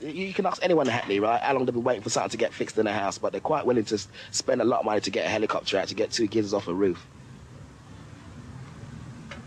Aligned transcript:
you 0.00 0.32
can 0.32 0.46
ask 0.46 0.62
anyone 0.64 0.86
in 0.86 0.92
Hackney, 0.92 1.20
right? 1.20 1.40
How 1.40 1.54
long 1.54 1.64
they've 1.64 1.74
been 1.74 1.84
waiting 1.84 2.02
for 2.02 2.10
something 2.10 2.30
to 2.30 2.36
get 2.36 2.52
fixed 2.52 2.78
in 2.78 2.86
the 2.86 2.92
house, 2.92 3.18
but 3.18 3.32
they're 3.32 3.40
quite 3.40 3.66
willing 3.66 3.84
to 3.84 3.98
spend 4.30 4.60
a 4.60 4.64
lot 4.64 4.80
of 4.80 4.86
money 4.86 5.00
to 5.00 5.10
get 5.10 5.26
a 5.26 5.28
helicopter 5.28 5.78
out 5.78 5.88
to 5.88 5.94
get 5.94 6.10
two 6.10 6.28
kids 6.28 6.54
off 6.54 6.68
a 6.68 6.74
roof. 6.74 7.06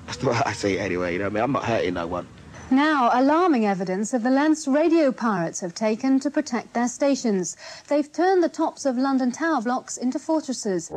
That's 0.06 0.24
what 0.24 0.46
I 0.46 0.54
say 0.54 0.78
anyway. 0.80 1.14
You 1.14 1.20
know 1.20 1.26
what 1.26 1.32
I 1.32 1.36
mean? 1.36 1.44
I'm 1.44 1.52
not 1.52 1.66
hurting 1.66 1.94
no 1.96 2.08
one. 2.08 2.28
Now, 2.72 3.12
alarming 3.14 3.66
evidence 3.66 4.14
of 4.14 4.24
the 4.24 4.32
lengths 4.32 4.68
radio 4.68 5.12
pirates 5.12 5.60
have 5.60 5.76
taken 5.76 6.20
to 6.22 6.32
protect 6.32 6.74
their 6.74 6.88
stations. 6.88 7.56
They've 7.88 8.12
turned 8.12 8.42
the 8.44 8.50
tops 8.50 8.86
of 8.86 8.98
London 8.98 9.32
tower 9.32 9.62
blocks 9.62 9.98
into 9.98 10.18
fortresses. 10.18 10.92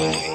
activity 0.00 0.29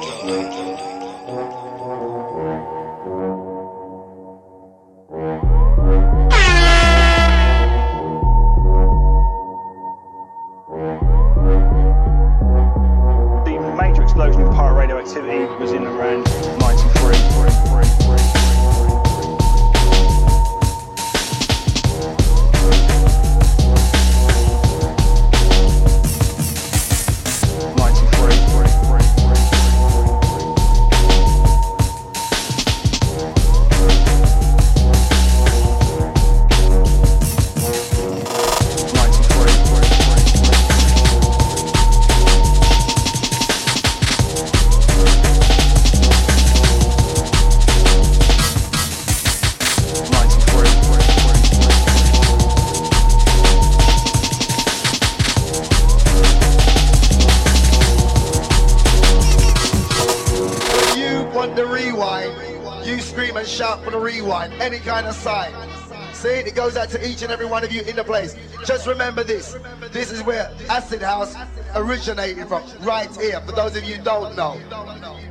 goes 66.66 66.78
out 66.78 66.90
to 66.90 67.08
each 67.08 67.22
and 67.22 67.32
every 67.32 67.46
one 67.46 67.64
of 67.64 67.72
you 67.72 67.84
in 67.84 67.96
the 67.96 68.04
place. 68.04 68.36
Just 68.66 68.88
remember 68.88 69.24
this. 69.24 69.56
This 69.92 70.12
is 70.12 70.24
where 70.24 70.52
Acid 70.68 71.00
House 71.00 71.36
originated 71.76 72.48
from, 72.48 72.64
right 72.80 73.16
here, 73.18 73.40
for 73.42 73.52
those 73.52 73.76
of 73.76 73.84
you 73.84 74.00
don't 74.00 74.36
know. 74.36 74.60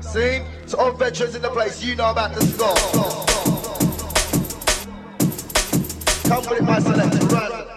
See? 0.01 0.43
To 0.69 0.77
all 0.77 0.93
veterans 0.93 1.35
in 1.35 1.43
the 1.43 1.51
place, 1.51 1.83
you 1.83 1.97
know 1.97 2.13
about 2.13 2.37
the 2.37 2.43
score. 2.47 2.77
Come 6.29 6.49
with 6.49 6.61
it, 6.61 6.63
my 6.63 6.79
selector. 6.79 7.74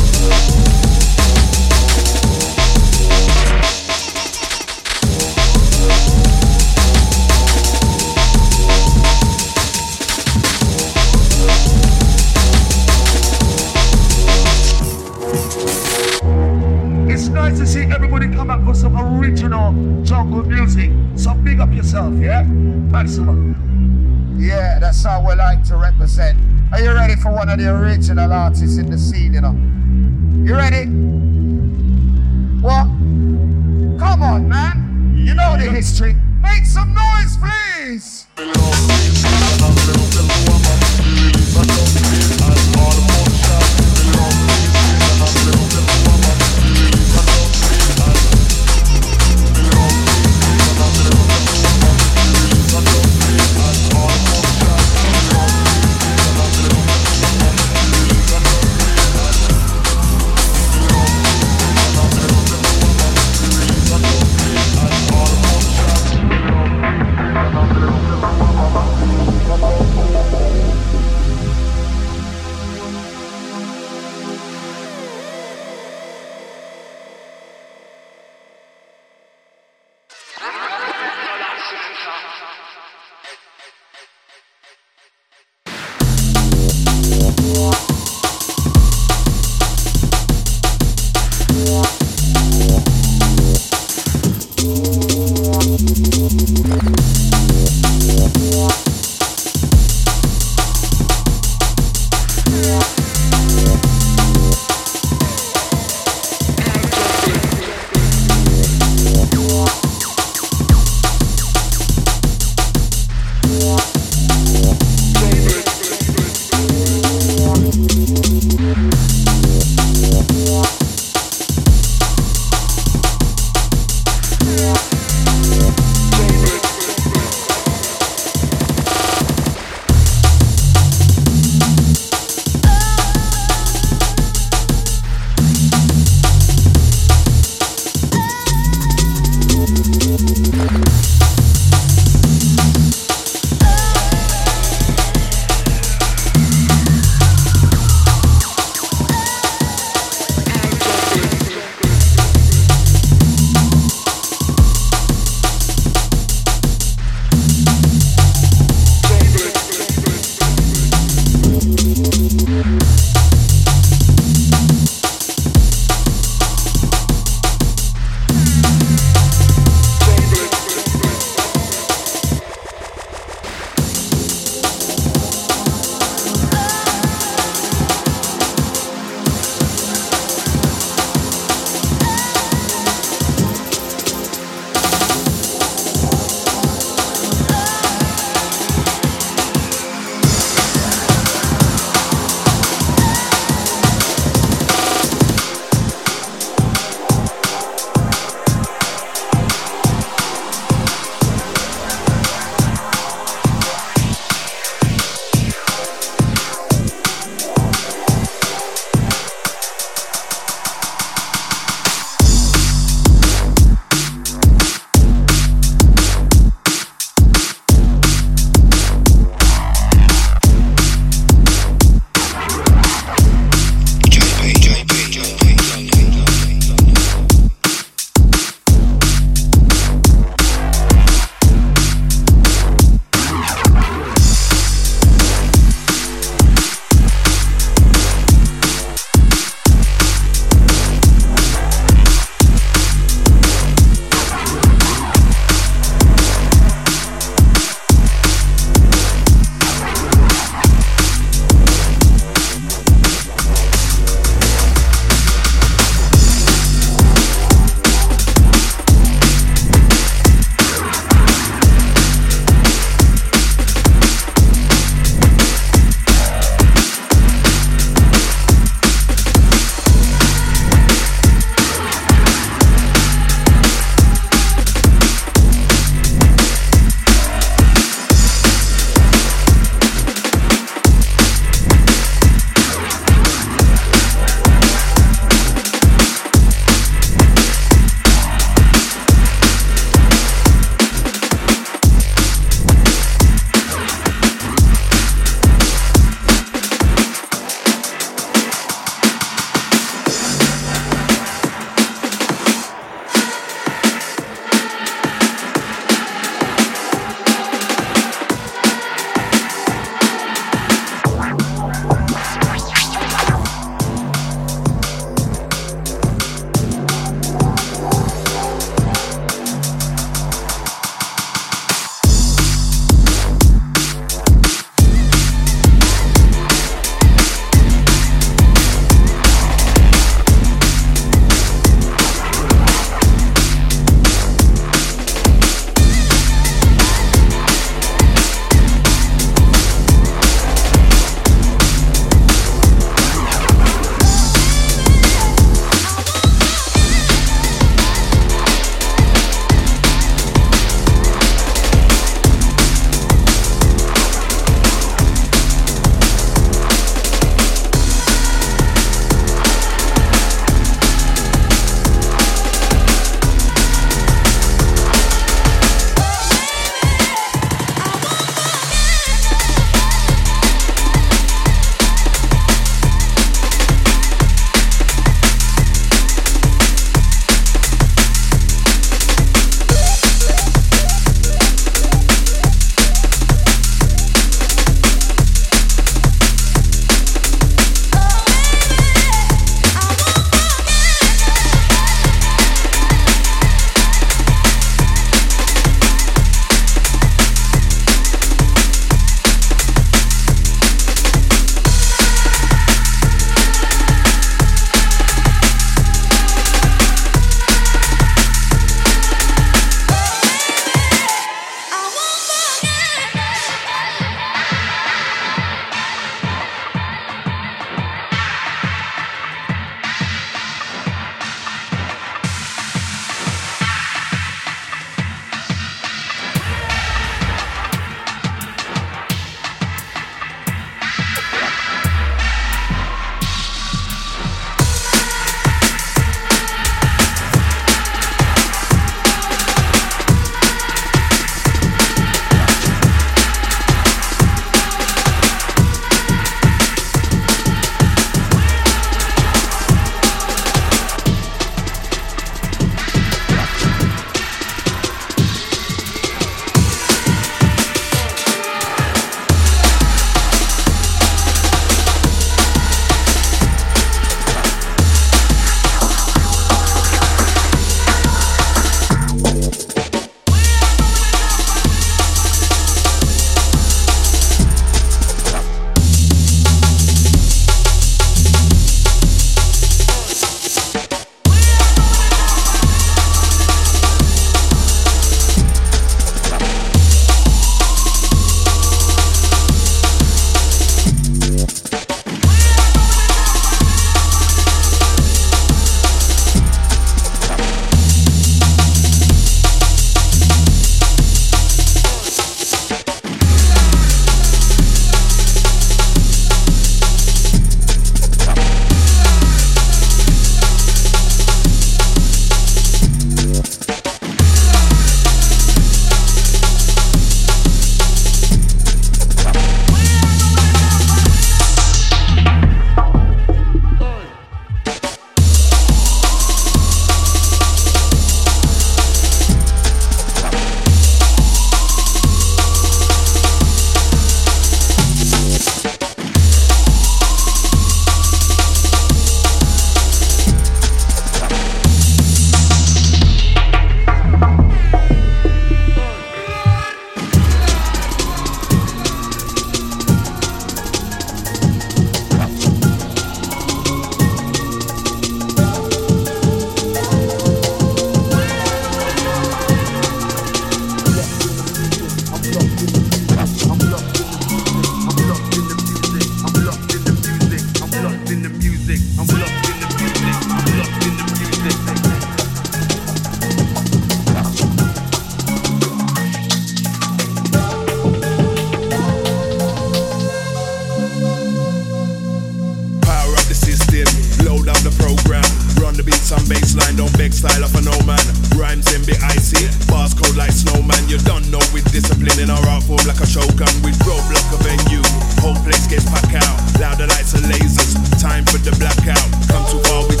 Come 599.27 599.45
too 599.45 599.59
far, 599.63 599.87
we 599.87 600.00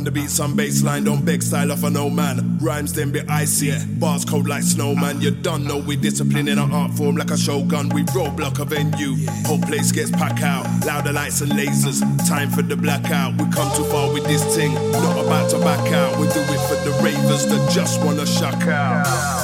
on 0.00 0.04
the 0.04 0.10
beat, 0.10 0.30
some 0.30 0.56
baseline, 0.56 1.04
don't 1.04 1.24
beg 1.26 1.42
style 1.42 1.70
off 1.70 1.84
an 1.84 1.94
old 1.94 2.14
man. 2.14 2.58
Rhymes 2.58 2.94
then 2.94 3.12
be 3.12 3.20
icy, 3.28 3.66
yeah. 3.66 3.84
bars 3.98 4.24
cold 4.24 4.48
like 4.48 4.62
snowman. 4.62 5.20
You 5.20 5.30
done 5.30 5.64
know 5.64 5.78
we 5.78 5.94
discipline 5.94 6.48
in 6.48 6.58
our 6.58 6.72
art 6.72 6.92
form 6.92 7.16
like 7.16 7.30
a 7.30 7.36
shogun. 7.36 7.90
We 7.90 8.04
roadblock 8.04 8.58
a 8.60 8.64
venue, 8.64 9.16
whole 9.44 9.60
place 9.60 9.92
gets 9.92 10.10
packed 10.10 10.42
out. 10.42 10.64
Louder 10.86 11.12
lights 11.12 11.42
and 11.42 11.52
lasers, 11.52 12.00
time 12.26 12.50
for 12.50 12.62
the 12.62 12.76
blackout. 12.76 13.32
We 13.32 13.50
come 13.50 13.70
too 13.76 13.84
far 13.84 14.10
with 14.12 14.24
this 14.24 14.42
thing, 14.56 14.72
not 14.92 15.22
about 15.24 15.50
to 15.50 15.58
back 15.58 15.92
out. 15.92 16.18
We 16.18 16.26
do 16.28 16.40
it 16.40 16.60
for 16.68 16.76
the 16.88 16.98
ravers 17.02 17.46
that 17.46 17.70
just 17.70 18.02
wanna 18.02 18.24
shuck 18.24 18.62
out. 18.68 19.39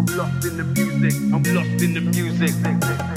I'm 0.00 0.06
lost 0.16 0.46
in 0.46 0.56
the 0.56 0.64
music. 0.64 1.12
I'm 1.30 1.42
lost 1.54 1.82
in 1.82 1.92
the 1.92 2.00
music. 2.00 3.09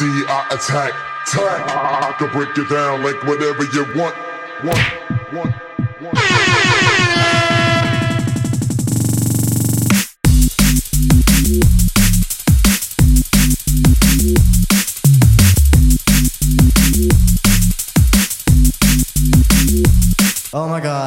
Attack. 0.00 0.92
Attack. 1.26 1.68
I 1.68 2.14
can 2.18 2.30
break 2.30 2.56
it 2.56 2.68
down 2.68 3.02
like 3.02 3.22
whatever 3.24 3.64
you 3.64 3.84
want. 3.94 4.14
Want, 4.62 4.78
want. 5.32 5.54
Oh 20.52 20.68
my 20.68 20.80
god. 20.80 21.05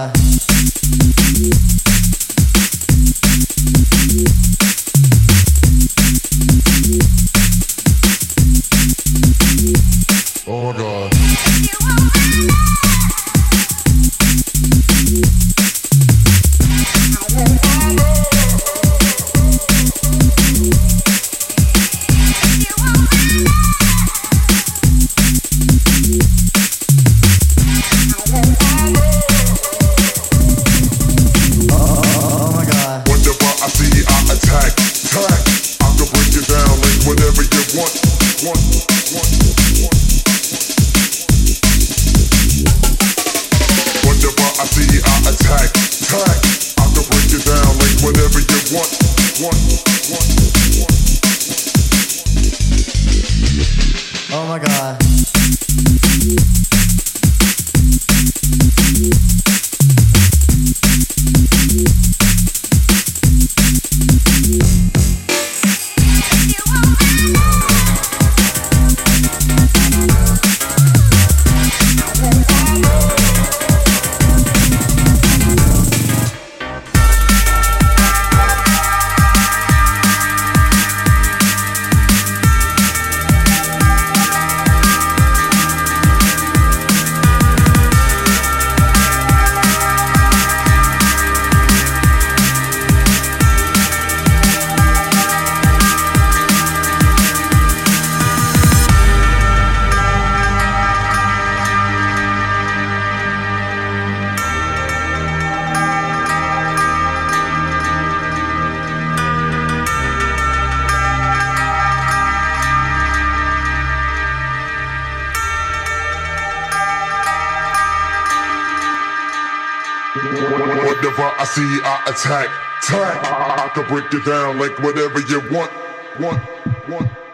Break 123.89 124.13
it 124.13 124.23
down 124.23 124.59
like 124.59 124.77
whatever 124.79 125.19
you 125.19 125.39
want, 125.51 125.71
want, 126.19 126.39
want. 126.87 127.28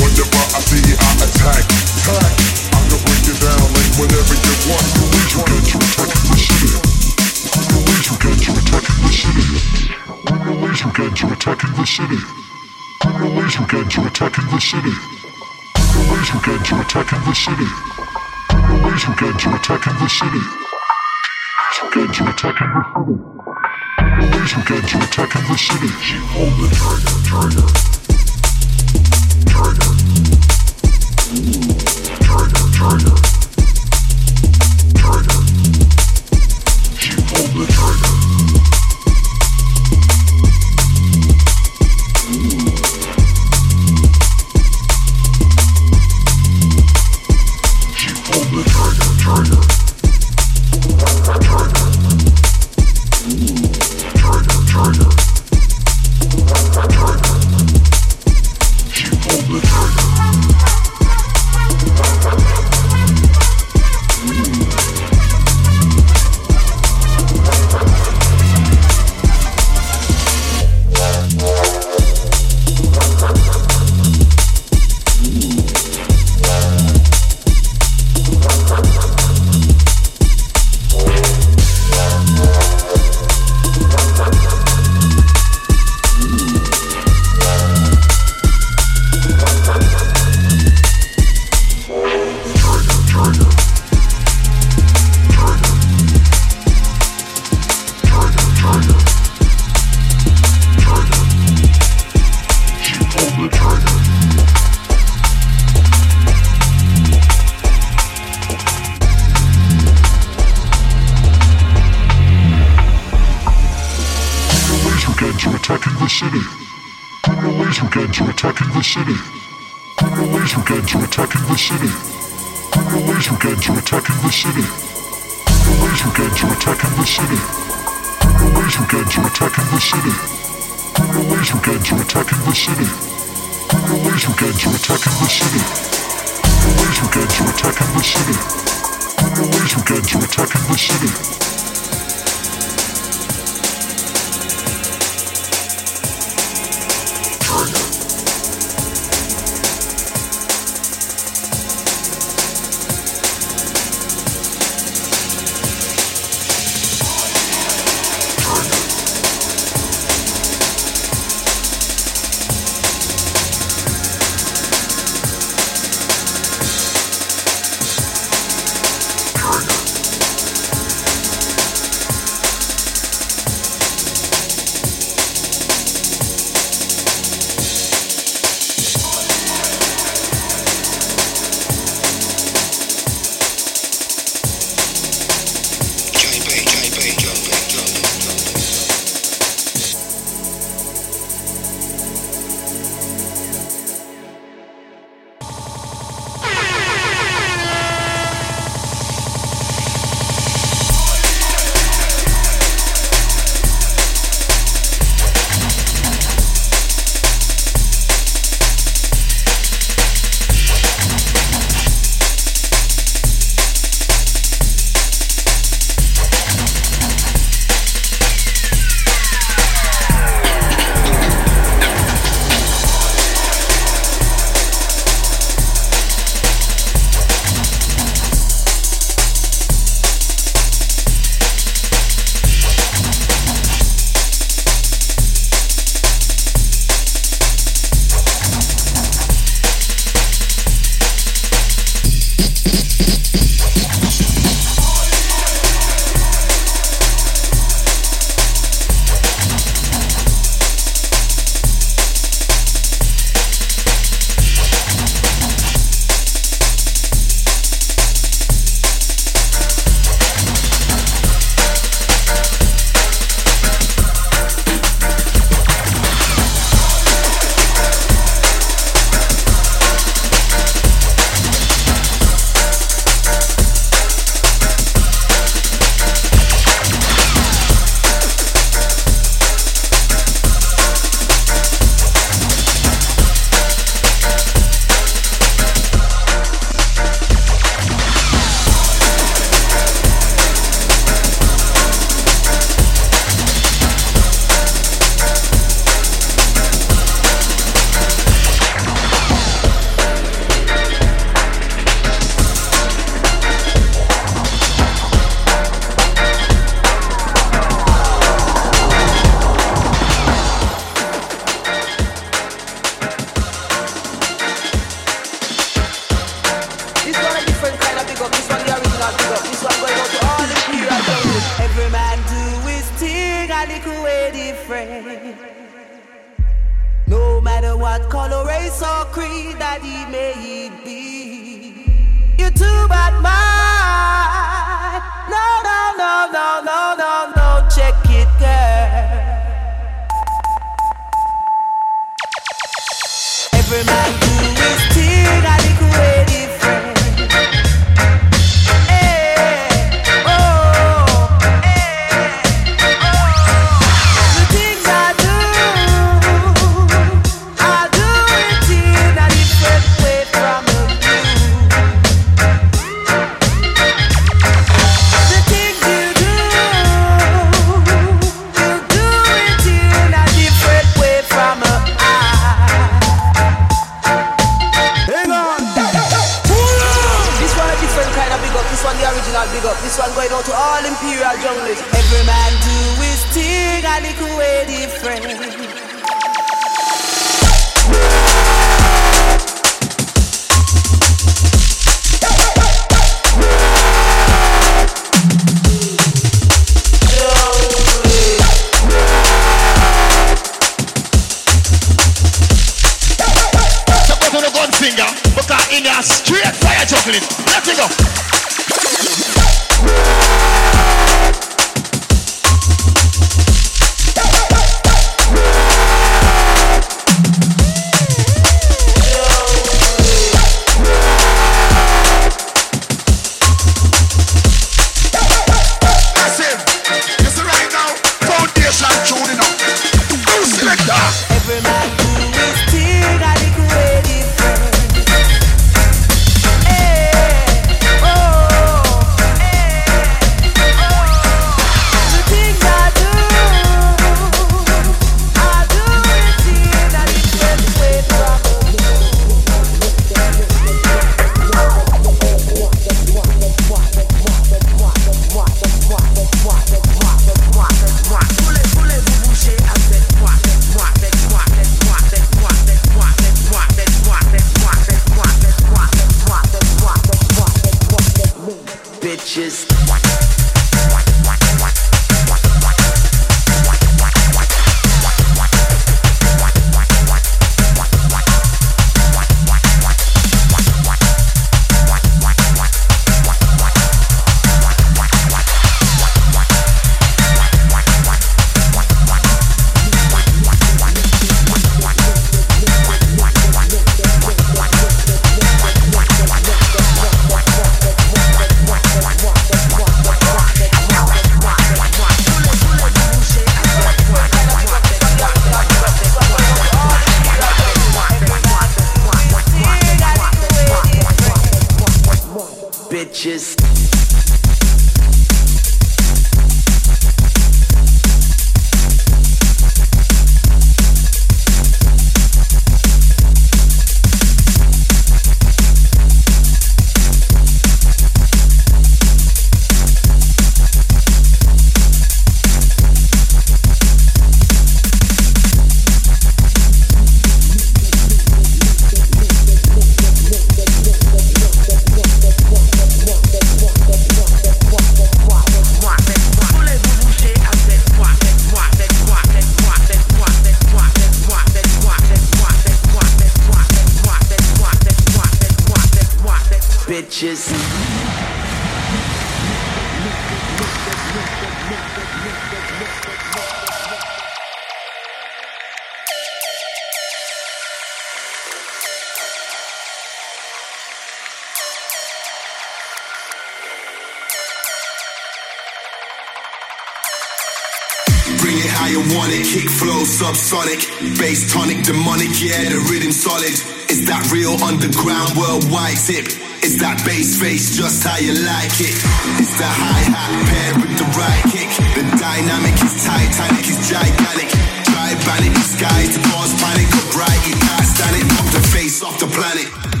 sonic, 580.51 580.83
bass 581.15 581.47
tonic, 581.47 581.79
demonic, 581.87 582.35
yeah, 582.43 582.67
the 582.67 582.83
rhythm 582.91 583.15
solid. 583.15 583.55
It's 583.87 584.03
that 584.11 584.19
real 584.35 584.59
underground 584.59 585.31
worldwide 585.39 585.95
tip. 585.95 586.27
It's 586.59 586.75
that 586.83 586.99
bass 587.07 587.39
face, 587.39 587.71
just 587.71 588.03
how 588.03 588.19
you 588.19 588.35
like 588.35 588.75
it. 588.83 588.91
It's 589.39 589.55
the 589.55 589.63
hi 589.63 590.01
hat 590.11 590.31
paired 590.51 590.75
with 590.83 590.95
the 590.99 591.07
right 591.15 591.45
kick. 591.55 591.71
The 591.95 592.03
dynamic 592.19 592.75
is 592.83 592.99
titanic, 592.99 593.63
it's 593.63 593.79
gigantic. 593.87 594.51
Try 594.91 595.15
panic, 595.23 595.55
skies, 595.55 596.19
to 596.19 596.21
cause 596.35 596.51
panic, 596.59 596.91
up 596.99 597.15
right, 597.15 597.41
you 597.47 597.55
can't 597.55 597.87
stand 597.87 598.19
it. 598.19 598.27
Pop 598.35 598.47
the 598.51 598.63
face 598.75 598.99
off 598.99 599.15
the 599.23 599.31
planet. 599.31 600.00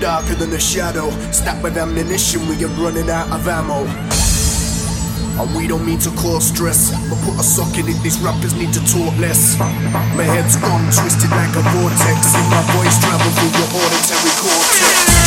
Darker 0.00 0.34
than 0.34 0.50
the 0.50 0.58
shadow. 0.58 1.10
Stacked 1.30 1.62
with 1.62 1.76
ammunition, 1.76 2.46
we 2.48 2.62
are 2.64 2.74
running 2.82 3.08
out 3.08 3.30
of 3.30 3.46
ammo. 3.46 3.86
And 5.40 5.54
we 5.54 5.68
don't 5.68 5.86
mean 5.86 5.98
to 6.00 6.10
cause 6.10 6.48
stress, 6.48 6.90
but 7.08 7.18
put 7.22 7.38
a 7.38 7.42
sock 7.42 7.78
in 7.78 7.88
it. 7.88 8.02
These 8.02 8.20
rappers 8.20 8.54
need 8.54 8.72
to 8.72 8.80
talk 8.80 9.16
less. 9.18 9.58
My 9.58 10.24
head's 10.24 10.56
gone 10.56 10.84
twisted 10.90 11.30
like 11.30 11.54
a 11.54 11.62
vortex. 11.70 12.26
See 12.26 12.46
my 12.50 12.62
voice 12.74 12.98
travel 12.98 13.30
through 13.30 13.54
your 13.54 13.68
auditory 13.78 14.34
cortex. 14.42 15.23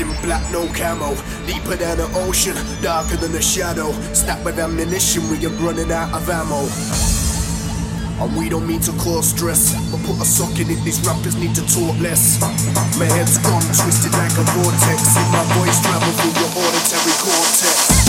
In 0.00 0.08
black, 0.22 0.42
no 0.50 0.66
camo. 0.72 1.14
Deeper 1.46 1.76
than 1.76 1.98
the 1.98 2.08
ocean, 2.26 2.56
darker 2.82 3.16
than 3.16 3.32
the 3.32 3.42
shadow. 3.42 3.92
Stacked 4.12 4.44
with 4.44 4.58
ammunition, 4.58 5.22
we 5.28 5.36
are 5.46 5.56
running 5.60 5.92
out 5.92 6.12
of 6.14 6.28
ammo. 6.28 6.64
And 8.20 8.36
we 8.36 8.48
don't 8.48 8.66
mean 8.66 8.80
to 8.80 8.92
cause 8.92 9.30
stress, 9.30 9.72
but 9.90 10.00
put 10.04 10.20
a 10.20 10.24
sock 10.24 10.58
in 10.58 10.70
it. 10.70 10.82
These 10.84 11.00
rappers 11.06 11.36
need 11.36 11.54
to 11.54 11.64
talk 11.68 11.96
less. 12.00 12.40
My 12.98 13.06
head's 13.06 13.38
gone 13.38 13.62
twisted 13.62 14.12
like 14.12 14.32
a 14.36 14.44
vortex. 14.56 14.98
See 15.12 15.26
my 15.32 15.44
voice 15.56 15.80
travel 15.80 16.12
through 16.20 16.34
your 16.40 16.50
auditory 16.64 17.16
cortex. 17.20 17.99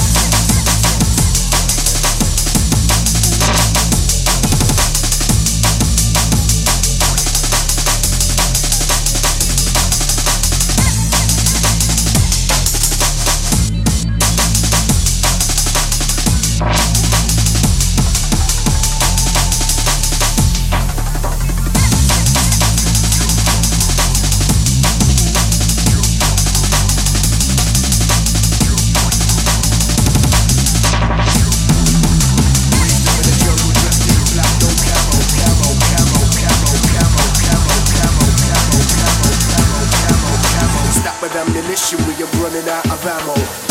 Running 42.62 42.74
out 42.74 42.86
of 42.92 43.06
ammo. 43.06 43.71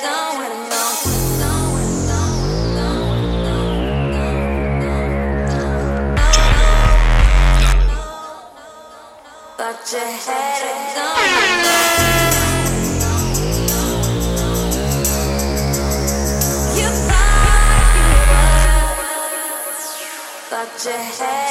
your 9.93 10.07
head 20.93 21.50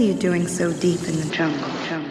are 0.00 0.02
you 0.02 0.14
doing 0.14 0.48
so 0.48 0.72
deep 0.72 1.02
in 1.06 1.16
the 1.20 1.26
jungle? 1.26 1.68
jungle? 1.86 2.09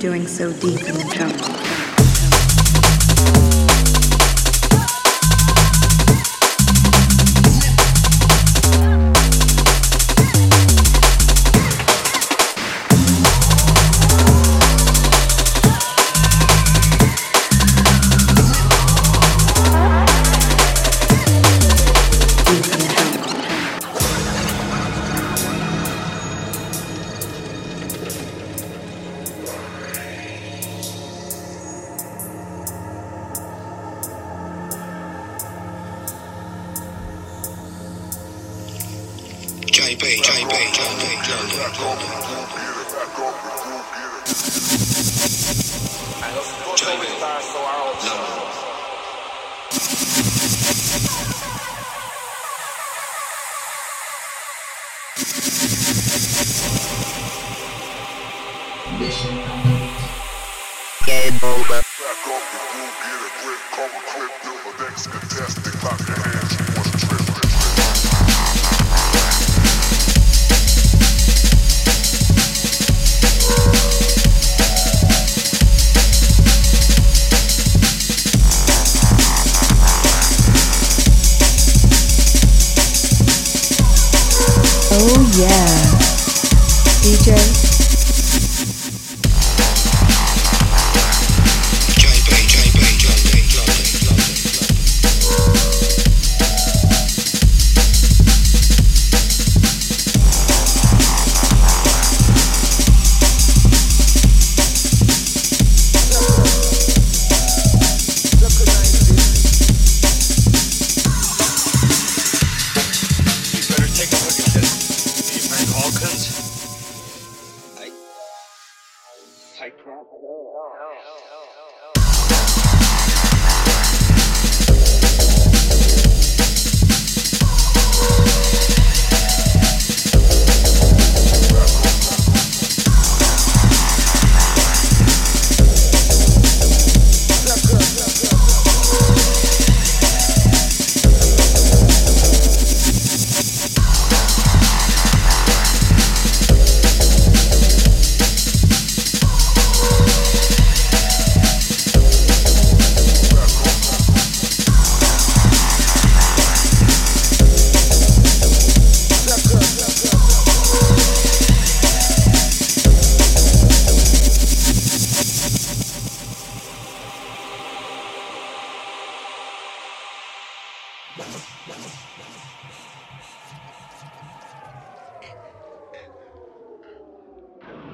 Doing 0.00 0.26
so 0.26 0.50
deep 0.54 0.80
in 0.88 0.94
the 0.94 1.04
jungle? 1.14 1.39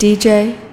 DJ 0.07 0.66